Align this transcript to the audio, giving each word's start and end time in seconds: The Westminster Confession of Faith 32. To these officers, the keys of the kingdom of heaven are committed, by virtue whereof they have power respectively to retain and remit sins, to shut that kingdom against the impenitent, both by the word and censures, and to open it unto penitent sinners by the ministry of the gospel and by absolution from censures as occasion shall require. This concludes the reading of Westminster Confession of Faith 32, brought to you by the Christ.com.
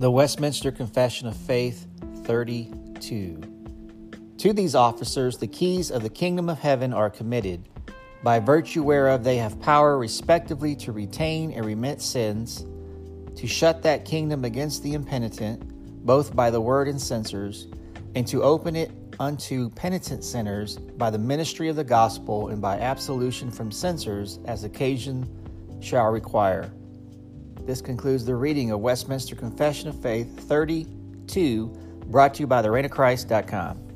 The 0.00 0.12
Westminster 0.12 0.70
Confession 0.70 1.26
of 1.26 1.36
Faith 1.36 1.88
32. 2.22 3.42
To 4.38 4.52
these 4.52 4.76
officers, 4.76 5.38
the 5.38 5.48
keys 5.48 5.90
of 5.90 6.04
the 6.04 6.08
kingdom 6.08 6.48
of 6.48 6.60
heaven 6.60 6.92
are 6.92 7.10
committed, 7.10 7.68
by 8.22 8.38
virtue 8.38 8.84
whereof 8.84 9.24
they 9.24 9.38
have 9.38 9.60
power 9.60 9.98
respectively 9.98 10.76
to 10.76 10.92
retain 10.92 11.50
and 11.50 11.66
remit 11.66 12.00
sins, 12.00 12.64
to 13.34 13.48
shut 13.48 13.82
that 13.82 14.04
kingdom 14.04 14.44
against 14.44 14.84
the 14.84 14.94
impenitent, 14.94 16.06
both 16.06 16.36
by 16.36 16.48
the 16.48 16.60
word 16.60 16.86
and 16.86 17.02
censures, 17.02 17.66
and 18.14 18.24
to 18.28 18.44
open 18.44 18.76
it 18.76 18.92
unto 19.18 19.68
penitent 19.70 20.22
sinners 20.22 20.76
by 20.76 21.10
the 21.10 21.18
ministry 21.18 21.68
of 21.68 21.74
the 21.74 21.82
gospel 21.82 22.50
and 22.50 22.62
by 22.62 22.78
absolution 22.78 23.50
from 23.50 23.72
censures 23.72 24.38
as 24.44 24.62
occasion 24.62 25.28
shall 25.80 26.06
require. 26.12 26.70
This 27.68 27.82
concludes 27.82 28.24
the 28.24 28.34
reading 28.34 28.70
of 28.70 28.80
Westminster 28.80 29.36
Confession 29.36 29.90
of 29.90 30.00
Faith 30.00 30.40
32, 30.48 31.66
brought 32.06 32.32
to 32.32 32.40
you 32.40 32.46
by 32.46 32.62
the 32.62 32.70
Christ.com. 32.90 33.87